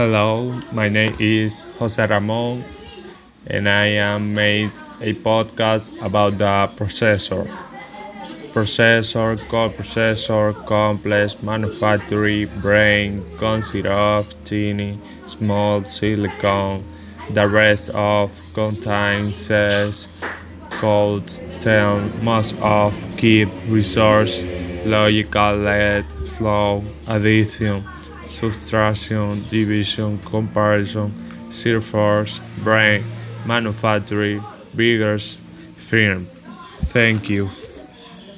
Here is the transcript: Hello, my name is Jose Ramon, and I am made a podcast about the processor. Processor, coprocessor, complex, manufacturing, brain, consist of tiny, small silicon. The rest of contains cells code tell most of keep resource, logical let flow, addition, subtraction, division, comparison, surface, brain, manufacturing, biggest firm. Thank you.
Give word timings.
Hello, 0.00 0.58
my 0.72 0.88
name 0.88 1.14
is 1.18 1.66
Jose 1.78 2.06
Ramon, 2.06 2.64
and 3.46 3.68
I 3.68 3.84
am 4.00 4.32
made 4.32 4.72
a 4.98 5.12
podcast 5.12 5.92
about 6.00 6.38
the 6.38 6.70
processor. 6.74 7.44
Processor, 8.54 9.36
coprocessor, 9.52 10.54
complex, 10.64 11.42
manufacturing, 11.42 12.48
brain, 12.62 13.22
consist 13.36 13.84
of 13.84 14.32
tiny, 14.42 14.98
small 15.26 15.84
silicon. 15.84 16.82
The 17.28 17.46
rest 17.46 17.90
of 17.90 18.40
contains 18.54 19.36
cells 19.36 20.08
code 20.70 21.28
tell 21.58 22.00
most 22.22 22.54
of 22.62 22.96
keep 23.18 23.50
resource, 23.68 24.42
logical 24.86 25.56
let 25.56 26.10
flow, 26.38 26.82
addition, 27.06 27.84
subtraction, 28.30 29.42
division, 29.50 30.18
comparison, 30.18 31.12
surface, 31.50 32.40
brain, 32.62 33.04
manufacturing, 33.44 34.42
biggest 34.74 35.40
firm. 35.76 36.26
Thank 36.78 37.28
you. 37.28 37.50